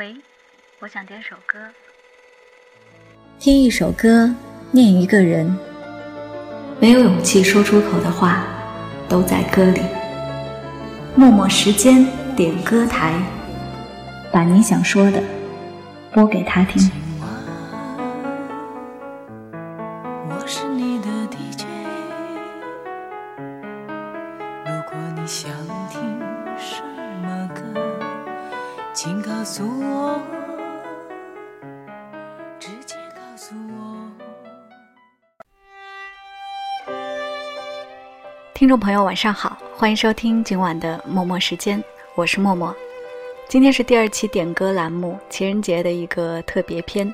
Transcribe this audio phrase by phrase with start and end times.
[0.00, 0.16] 喂，
[0.78, 1.58] 我想点首歌。
[3.38, 4.34] 听一首歌，
[4.70, 5.54] 念一个人。
[6.80, 8.42] 没有勇气说出口的话，
[9.10, 9.82] 都在歌里。
[11.14, 13.12] 默默时间点歌台，
[14.32, 15.22] 把你想说的
[16.14, 16.90] 播给他听。
[38.70, 41.82] 众朋友，晚上好，欢迎收听今晚的默默时间，
[42.14, 42.72] 我是默默。
[43.48, 47.12] 今天是第二期点歌栏目，情人节的一个特别篇。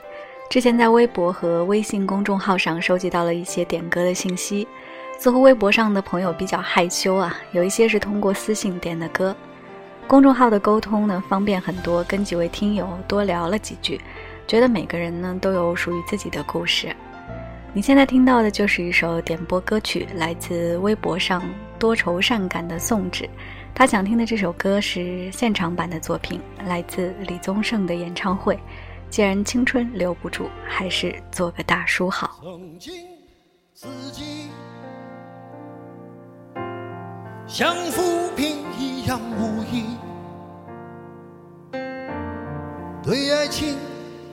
[0.50, 4.68] 之前在微博和微信公众号上收集到了一些点歌的信息，
[5.18, 9.34] 似乎微博上的朋友比较害羞啊，有一些是通过私信点的歌。
[10.06, 13.98] 公众号的沟通呢方便很多，跟几位听友多聊了几句，
[14.46, 16.94] 觉得每个人呢都有属于自己的故事。
[17.76, 21.42] 你现在听到的就是一首点播歌曲，来自微博上
[21.78, 23.28] 多愁善感的宋芷。
[23.74, 28.58] 他想听的这首歌是现场版的作品，来自李宗盛的演唱会。
[29.10, 32.40] 既然青春留不住，还是做个大叔好。
[32.42, 32.94] 曾经
[33.74, 34.48] 自己
[37.46, 39.84] 像浮萍一样无依，
[43.02, 43.76] 对爱情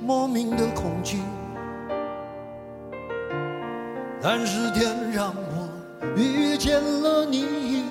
[0.01, 1.17] 莫名的恐惧。
[4.25, 5.69] 但是天让我
[6.15, 7.83] 遇见了你，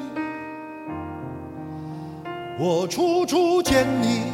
[2.59, 4.33] 我处处见你，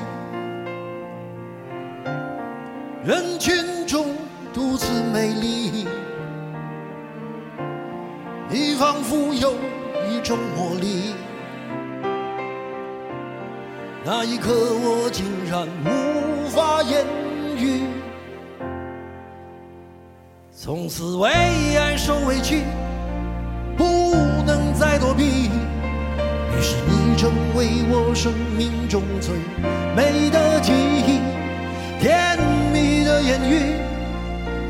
[3.04, 4.14] 人群中
[4.54, 5.88] 独自美丽，
[8.48, 9.54] 你仿佛有
[10.08, 11.14] 一种魔力。
[14.04, 17.04] 那一刻，我竟然无法言
[17.56, 17.97] 语。
[20.68, 21.30] 从此为
[21.78, 22.62] 爱受委屈，
[23.74, 25.24] 不能再躲避。
[25.24, 29.34] 于是你成为我生命中最
[29.96, 31.20] 美的记忆，
[31.98, 32.38] 甜
[32.70, 33.80] 蜜的言语，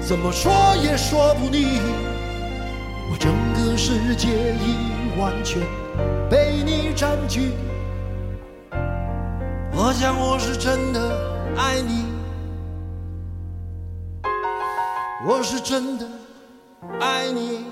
[0.00, 1.80] 怎么说也说不腻。
[3.10, 5.60] 我整个世界已完全
[6.30, 7.50] 被你占据。
[9.72, 11.00] 我想我是真的
[11.56, 12.07] 爱你。
[15.28, 16.08] 我是真的
[17.00, 17.67] 爱你。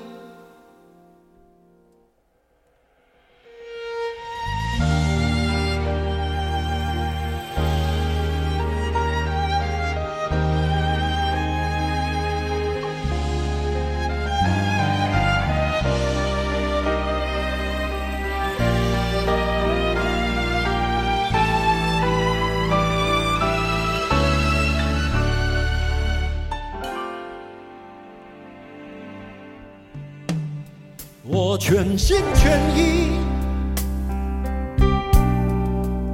[31.68, 33.10] 全心全意。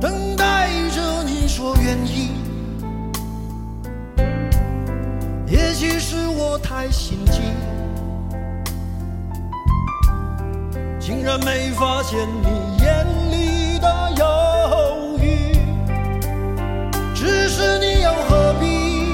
[0.01, 2.31] 等待着你说愿意，
[5.47, 7.43] 也许是我太心急，
[10.99, 15.55] 竟然没发现你眼里的犹豫，
[17.15, 19.07] 只是你又何必？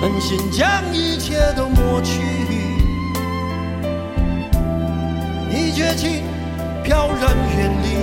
[0.00, 2.45] 狠心将一切都抹去？
[7.56, 7.95] 远离，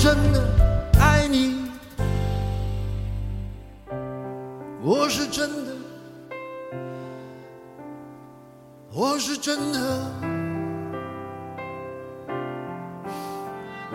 [0.00, 0.40] 真的
[1.00, 1.56] 爱你，
[4.80, 5.72] 我是真的，
[8.92, 10.12] 我是真的，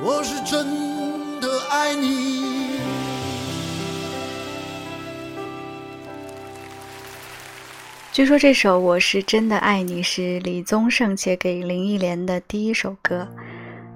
[0.03, 2.81] 我是真的爱你。
[8.11, 13.25] 据说这首《我是真的爱你》是李宗盛写给林忆莲的第一首歌。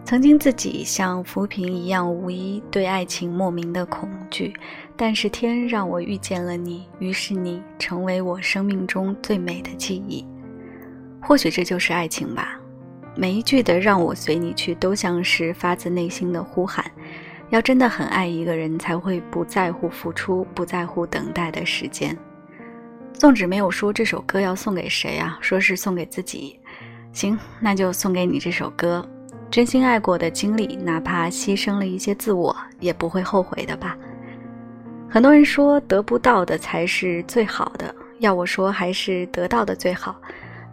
[0.07, 4.54] 曾经自己像浮萍一样无依，对爱情莫名的恐惧，
[4.95, 10.25] 但是天让我遇见了你，于是你成为我生命中最美的记忆。
[11.21, 12.57] 或许这就是爱情吧。
[13.18, 16.89] 每一句的“让我随你去”都像是发自内心的呼喊。
[17.50, 22.18] 要真的很爱一个人，才会不在乎付出，不在乎等待的时间。
[23.12, 26.57] 宋轼没有说这首歌要送给谁啊，说是送给自己。
[27.12, 29.06] 行，那就送给你这首歌。
[29.50, 33.98] 真心爱过的经历，哪怕牺牲了一些自我，也不会后悔的吧。
[35.10, 40.16] 很多人说得不到的才是最好的，要我说还是得到的最好。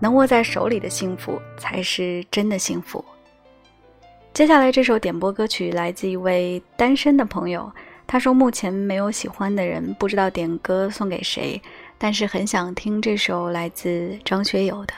[0.01, 3.03] 能握在手里的幸福，才是真的幸福。
[4.35, 7.73] 接下来这首点播歌曲来自一位单身的朋友，
[8.09, 11.63] 他说目前没有喜欢的人，不知道点歌送给谁。
[11.97, 14.93] 但是很想听这首来自张学友的《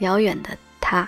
[0.00, 1.04] 遥远的他》。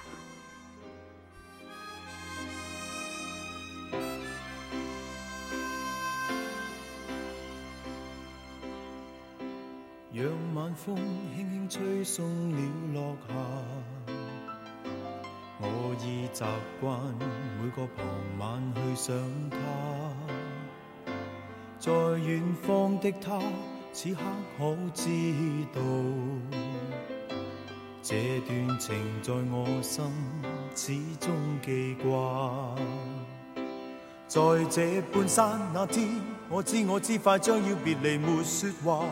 [10.12, 10.27] 让
[10.57, 10.97] 晚风
[11.37, 12.59] 轻轻吹送了
[12.93, 13.35] 落霞，
[15.61, 16.45] 我已习
[16.81, 16.99] 惯
[17.62, 18.05] 每个傍
[18.41, 19.15] 晚去想
[19.49, 19.57] 他，
[21.79, 23.41] 在远方的他。
[23.93, 24.21] 此刻
[24.59, 25.09] 可知
[25.73, 25.81] 道，
[28.03, 30.05] 这段情在我心
[30.75, 31.33] 始终
[31.65, 32.75] 记挂。
[34.27, 36.09] 在这半山那天，
[36.49, 39.05] 我知我知快将要别离，没说话。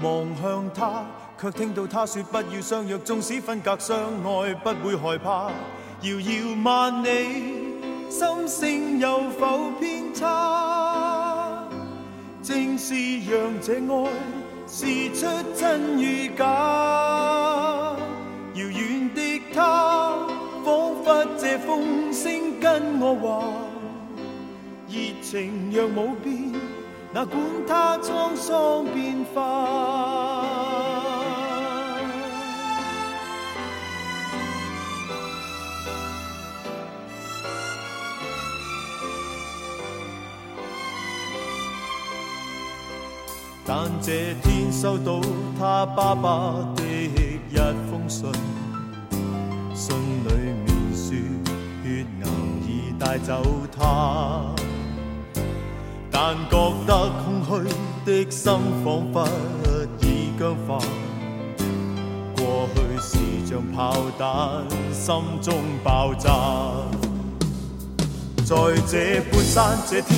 [0.00, 1.04] 望向他，
[1.40, 5.50] 却听到他说不要相约，纵使分隔相爱，不会害怕。
[6.02, 7.70] 遥遥万里，
[8.10, 11.64] 心声有否偏差？
[12.42, 14.10] 正是让这爱
[14.66, 16.44] 试出真与假，
[18.54, 20.18] 遥远的他，
[20.64, 23.44] 仿佛这风声跟我话，
[24.88, 26.53] 热情若冇变，
[27.14, 30.42] 哪管他沧桑变化。
[43.64, 45.20] 但这天收到
[45.56, 47.38] 他爸爸的一
[47.88, 48.28] 封信，
[49.72, 50.32] 信里
[50.66, 51.16] 面说
[51.84, 52.26] 血癌
[52.66, 53.40] 已带走
[53.70, 54.53] 他，
[56.16, 57.50] 但觉得空虚
[58.06, 58.52] 的心
[58.84, 59.28] 仿佛
[60.00, 60.78] 已僵化。
[62.36, 64.62] 过去是像炮弹，
[64.92, 65.12] 心
[65.42, 66.30] 中爆炸。
[68.44, 68.54] 在
[68.86, 70.16] 这半山这天，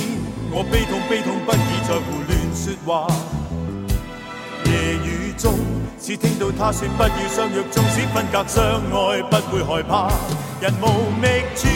[0.51, 3.07] 我悲痛悲痛不已，在胡乱说话。
[4.65, 4.71] 夜
[5.03, 5.55] 雨中，
[5.99, 8.63] 只听到他说不要相约，纵使分隔相
[8.93, 10.11] 爱，不会害怕。
[10.61, 11.67] 人无觅处，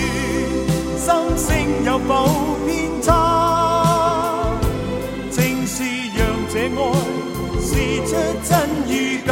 [0.96, 2.30] 心声有否
[2.68, 3.31] 偏差？
[6.78, 6.80] 爱
[7.62, 7.70] 试
[8.08, 8.12] 出
[8.48, 8.50] 真
[8.88, 8.92] 与
[9.26, 9.30] 假。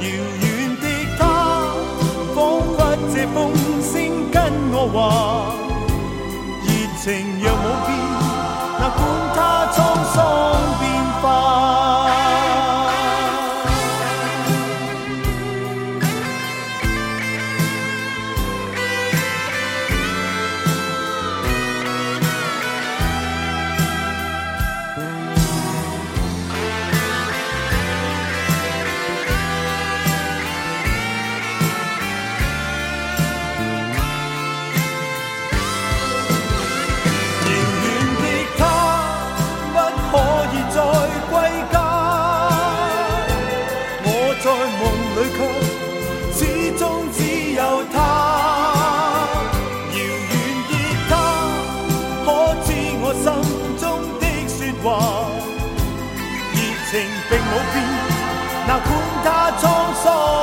[0.00, 0.04] 遥
[0.40, 0.44] 远
[0.80, 0.84] 的
[1.18, 1.20] 他，
[2.34, 2.36] 仿
[2.76, 2.76] 佛
[3.12, 3.36] 借风
[3.82, 3.92] 声
[4.30, 4.36] 跟
[4.72, 4.96] 我话，
[6.64, 6.68] 热
[7.02, 7.04] 情
[7.40, 7.64] 若冇
[56.92, 57.82] 情并冇变，
[58.68, 58.86] 那管
[59.24, 60.41] 它沧桑。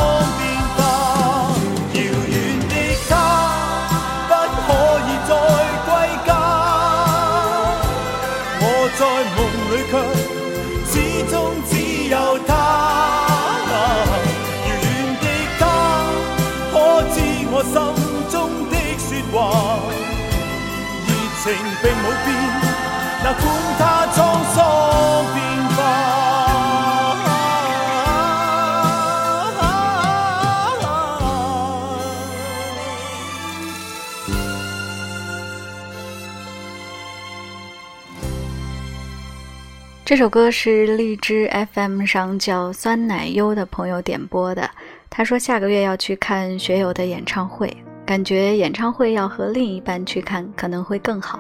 [40.09, 44.67] 这首歌是荔枝 FM 上叫酸奶优的朋友点播的。
[45.07, 47.71] 他说下个月要去看学友的演唱会，
[48.07, 51.39] 感觉演唱会要和另一半去看可能会更好。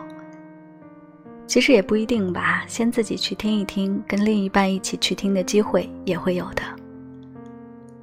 [1.47, 6.61] 其实也不一定吧，先自己去听一听，跟另一半一起去听的机会也会有的。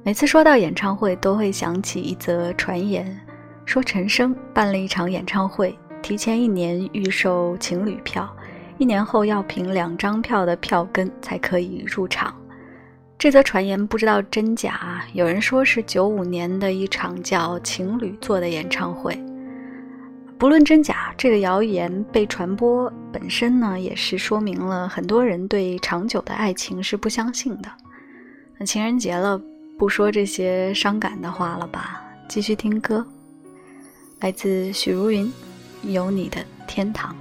[0.03, 3.17] 每次说到演唱会，都会想起一则传言，
[3.63, 8.29] 说陈升办了一场演唱会，提前一年预售情侣票。
[8.77, 12.33] 一年后要凭两张票的票根才可以入场，
[13.17, 15.03] 这则传言不知道真假。
[15.13, 19.19] 有人说是九五年的一场叫《情侣座》的演唱会，
[20.37, 27.71] 不论真假，这个谣言被传播本身呢，也是说明了很多人对长久的爱情是不相信的。
[28.59, 29.41] 那情人节了，
[29.77, 33.03] 不说这些伤感的话了吧，继续听歌，
[34.19, 35.25] 来自许茹芸，
[35.89, 37.11] 《有你的天堂》。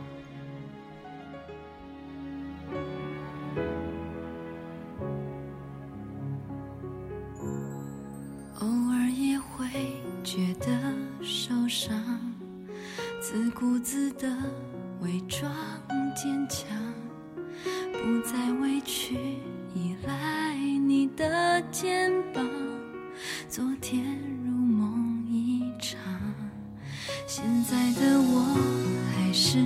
[11.79, 11.95] 伤，
[13.21, 14.35] 自顾自的
[15.03, 15.53] 伪装
[16.15, 16.67] 坚强，
[17.93, 19.15] 不再委屈
[19.75, 22.43] 依赖你的肩膀。
[23.47, 24.03] 昨天
[24.43, 26.01] 如梦一场，
[27.27, 28.57] 现在的我
[29.13, 29.59] 还是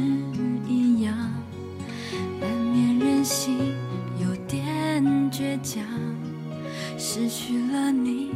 [0.66, 1.16] 一样，
[2.40, 3.72] 难免任性，
[4.20, 5.00] 有点
[5.30, 5.84] 倔强，
[6.98, 8.32] 失去了你。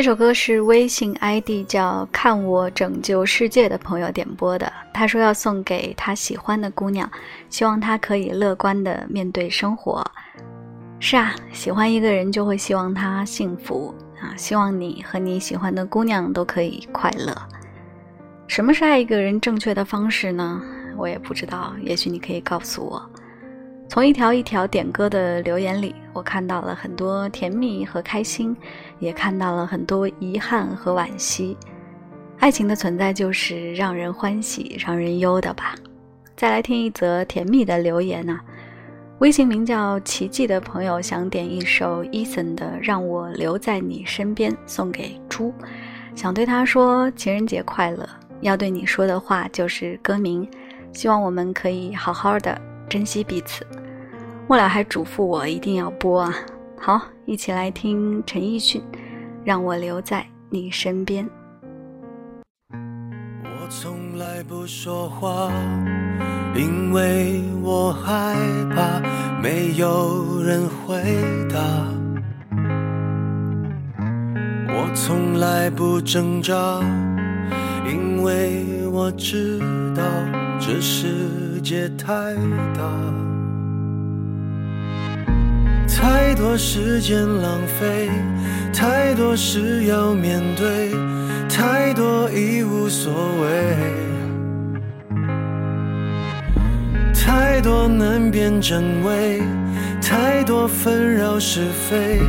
[0.00, 4.72] 这首歌是微信 ID 叫“看我拯救世界”的朋友点播的。
[4.94, 7.06] 他说要送给他喜欢的姑娘，
[7.50, 10.02] 希望她可以乐观的面对生活。
[11.00, 17.36] 是啊，喜欢一个人就会希望他幸福啊，希望你和你喜欢的姑娘都可以快乐。
[18.46, 20.62] 什么是爱一个人正确的方式呢？
[20.96, 23.10] 我也不知道，也许你可以告诉我。
[23.90, 28.56] 从一条一条点歌的留言里，我看到了很多甜蜜和开心，
[29.00, 31.56] 也看到了很多遗憾和惋惜。
[32.38, 35.74] 爱情的存在就是让人欢喜、让人忧的吧。
[36.36, 38.38] 再来听一则甜蜜的留言呢。
[39.18, 45.52] 微信名叫奇迹的朋友想点一首 Eason 的《让我留在你身边》，送给猪，
[46.14, 48.08] 想对他说情人节快乐。
[48.40, 50.48] 要对你说的话就是歌名，
[50.92, 52.56] 希望我们可以好好的
[52.88, 53.66] 珍惜彼此。
[54.50, 56.34] 末了还嘱咐我一定要播啊！
[56.76, 58.82] 好，一起来听陈奕迅
[59.44, 61.24] 《让我留在你身边》。
[63.44, 65.52] 我从来不说话，
[66.56, 68.34] 因为我害
[68.74, 69.00] 怕
[69.40, 71.00] 没有人回
[71.48, 71.60] 答。
[74.66, 76.80] 我从来不挣扎，
[77.88, 79.60] 因为我知
[79.94, 80.02] 道
[80.58, 82.34] 这世界太
[82.74, 83.29] 大。
[86.00, 88.08] 太多时间浪费，
[88.72, 90.90] 太多事要面对，
[91.48, 93.76] 太多已无所谓，
[97.12, 99.42] 太多难辨真伪，
[100.00, 102.20] 太多纷扰是非，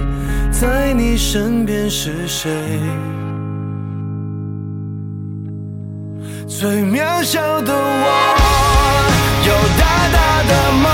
[0.51, 2.51] 在你身边是谁？
[6.45, 8.05] 最渺小的我，
[9.47, 10.91] 有大大的梦。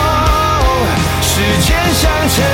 [1.22, 2.47] 时间向前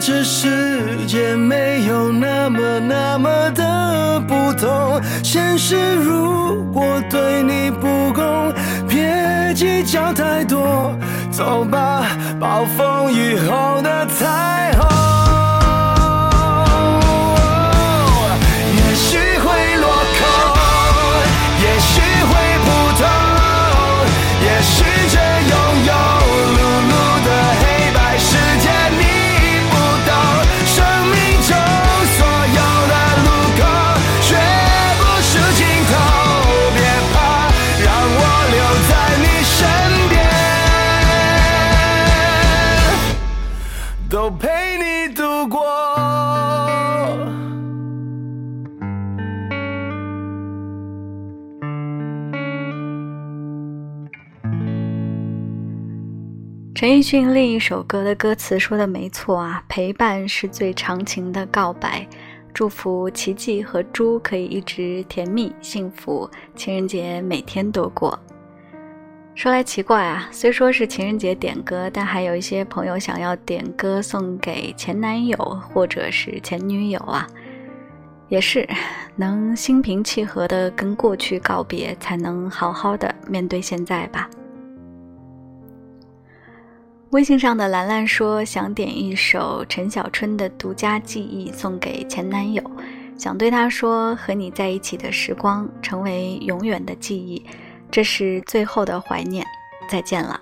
[0.00, 8.50] 这世界没有那么那么的不同，现实如果对你不公，
[8.88, 10.96] 别计较太多，
[11.30, 12.06] 走吧，
[12.40, 14.79] 暴风雨后的彩虹。
[44.78, 45.60] 你度过
[56.74, 62.08] 陈奕迅另一首歌的歌词说的没错啊，陪伴是最长情的告白，
[62.54, 68.18] 祝福奇迹和猪可以一直甜蜜幸福，情人节每天都过。
[69.34, 75.36] 说来奇怪啊，虽说是情人节点歌，但还有一些朋友想要点歌送给前男友
[75.72, 77.26] 或者是前女友啊，
[78.28, 78.68] 也是
[79.16, 84.28] 能心平气和的跟过去告别，才能好好的面对现在吧。
[87.10, 92.62] 微信上的兰兰说想点一首陈小春的《独家记忆》送给前男友，
[93.16, 97.42] 想对他说和你在一起的时光成为永远的记忆，
[97.90, 99.46] 这是最后的怀念，
[99.88, 100.40] 再见了。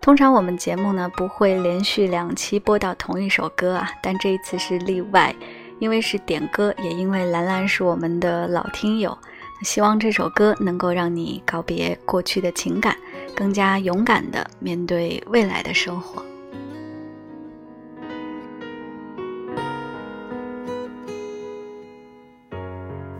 [0.00, 5.34] 通常我们节目呢不会连续两期播到同一首歌啊，但这一次是例外，
[5.78, 9.16] 因为是点歌，也因为兰兰是我们的老听友，
[9.62, 12.96] 希望这首歌能够让你告别过去的情感。
[13.34, 16.22] 更加勇敢的面对未来的生活。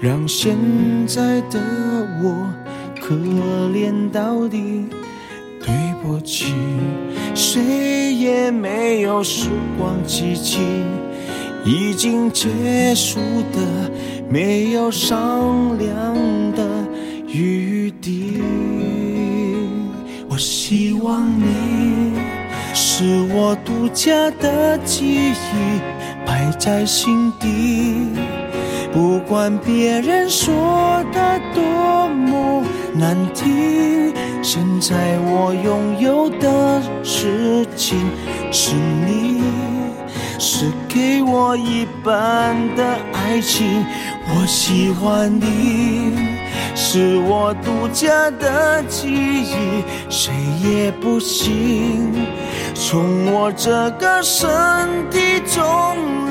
[0.00, 0.56] 让现
[1.06, 1.60] 在的
[2.22, 2.50] 我
[2.98, 4.86] 可怜到底，
[5.62, 5.68] 对
[6.02, 6.54] 不起，
[7.34, 10.58] 谁也没有时光机器，
[11.66, 12.48] 已经结
[12.94, 13.20] 束
[13.52, 13.90] 的
[14.26, 16.14] 没有商量
[16.52, 16.64] 的
[17.28, 18.40] 余地。
[20.30, 22.14] 我希望你
[22.72, 25.34] 是我独家的记忆，
[26.24, 28.08] 摆在心底。
[28.92, 37.98] 不管别人说的多么难听，现在我拥有的事情
[38.50, 39.42] 是你，
[40.40, 43.84] 是给我一半的爱情。
[44.32, 46.12] 我喜欢你，
[46.74, 52.12] 是我独家的记忆，谁也不行
[52.74, 54.48] 从我这个身
[55.10, 55.62] 体中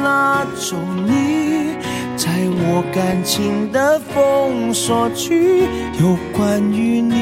[0.03, 1.77] 拉走你。
[2.19, 5.63] 在我感情的封锁区，
[6.01, 7.15] 有关于你，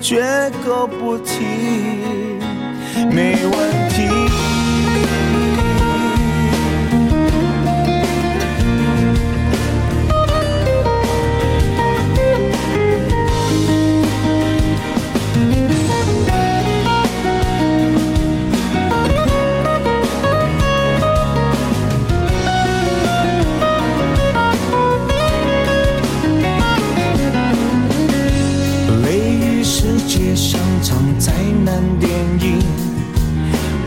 [0.00, 1.44] 绝口不提，
[3.12, 4.27] 没问题。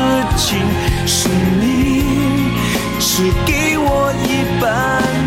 [0.00, 0.58] 事情
[1.06, 1.28] 是
[1.60, 2.02] 你，
[2.98, 4.28] 是给我一
[4.60, 4.64] 半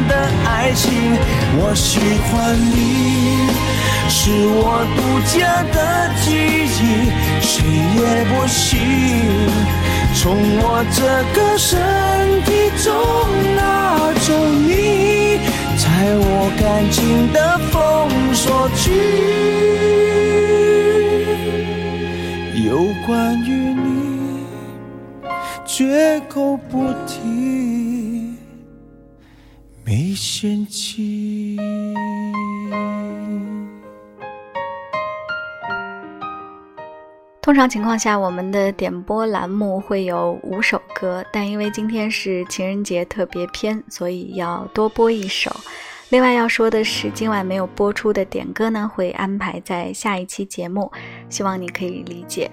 [0.08, 0.14] 的
[0.46, 0.90] 爱情。
[1.58, 3.48] 我喜欢你，
[4.10, 5.00] 是我独
[5.38, 5.78] 家的
[6.24, 7.54] 记忆，谁
[7.96, 8.62] 也不行
[10.16, 10.24] 从
[10.60, 11.00] 我这
[11.36, 11.70] 个身
[12.44, 12.50] 体
[12.84, 12.86] 中
[13.56, 13.60] 拿
[14.22, 15.38] 走你，
[15.78, 15.86] 在
[16.18, 16.26] 我
[16.60, 17.38] 感情的
[17.72, 17.74] 封
[18.34, 18.92] 锁区，
[22.66, 23.63] 有关于。
[25.86, 28.38] 绝口不提，
[29.84, 31.58] 没嫌弃。
[37.42, 45.54] 通常情况下，我们的点播栏目会有五首歌，但因为今天是情人节特别篇，所以要多播一首。
[46.08, 50.90] 另外要说的是，今晚没有播出的点歌呢，会安排在下一期节目，
[51.30, 52.50] 希望你可以理解。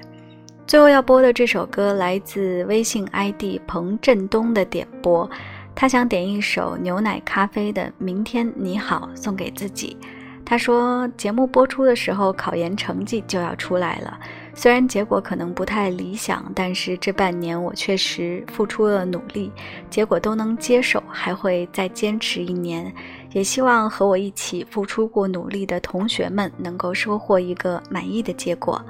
[0.70, 5.28] 最后要播的这首歌来自微信 ID 彭振东的点播，
[5.74, 9.96] 他想点一首牛奶咖啡的《明天你好》送给自己。
[10.44, 14.16] 他说节目播出的时候考研成绩就要出来了，
[14.54, 19.50] 虽然结果可能不太理想，但是这半年我确实付出了努力，
[19.90, 22.94] 结果都能接受，还会再坚持一年。
[23.32, 28.80] 也希望和我一起付出过努力的同学们能够收获一个满意的结果。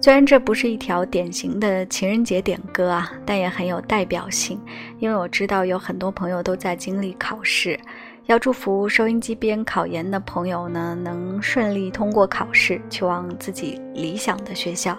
[0.00, 4.60] 虽然这不是一条典型的情人节点歌啊，但也很有代表性，
[5.00, 7.78] 因为我知道有很多朋友都在经历考试。
[8.26, 14.96] 要祝福收音机边考研的朋友呢，能顺利通过考试，去往自己理想的学校。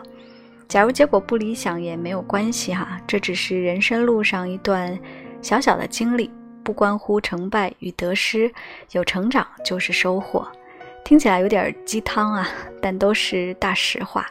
[0.67, 4.97] 假如结果不理想也没有关系哈，这只是人生路上一段
[5.41, 6.29] 小小的经历，
[6.63, 8.51] 不关乎成败与得失，
[8.91, 10.45] 有成长就是收获。
[11.05, 12.49] 听起来有点鸡汤啊，
[12.81, 14.25] 但都是大实话。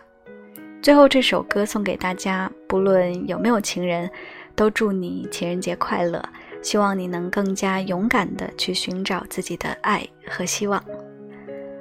[0.87, 4.09] 最后这首歌送给大家，不论有没有情人，
[4.55, 6.23] 都祝你情人节快乐。
[6.63, 10.81] 希望你能更加勇敢地去寻找自己的爱和希望。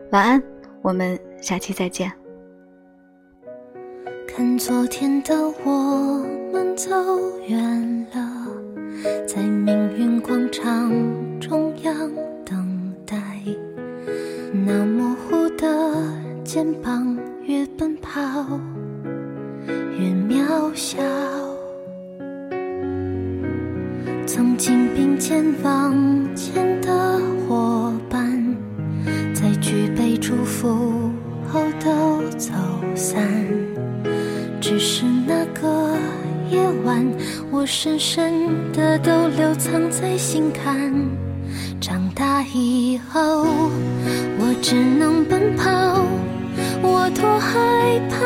[0.10, 0.42] 晚安，
[0.82, 2.12] 我们下期再见。
[4.28, 6.90] 看昨天的我们走
[7.48, 8.48] 远了，
[9.28, 10.92] 在命运广场
[11.40, 12.12] 中央
[12.44, 13.16] 等待，
[14.52, 15.68] 那模糊的
[16.44, 18.60] 肩膀越奔跑
[19.68, 20.98] 越渺小。
[24.26, 25.96] 曾经并肩往
[26.36, 28.56] 前的伙伴，
[29.34, 31.12] 在举杯祝福
[31.48, 32.52] 后都走
[32.96, 33.24] 散。
[34.60, 35.96] 只是那个
[36.50, 37.06] 夜晚，
[37.52, 40.92] 我深深的都留藏在心坎。
[41.80, 43.46] 长大以后，
[44.40, 46.04] 我只能奔跑，
[46.82, 48.26] 我多害怕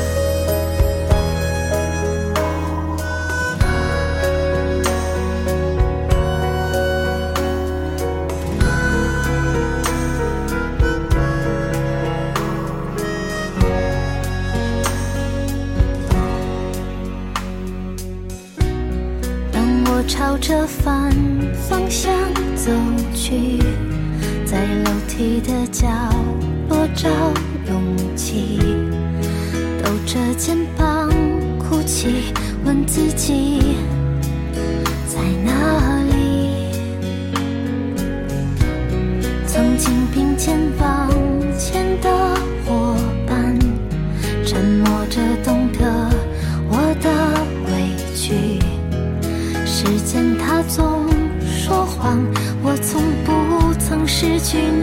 [54.21, 54.80] 失去